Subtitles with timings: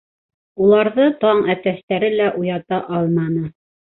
[0.67, 3.45] Уларҙы таң әтәстәре лә уята алманы.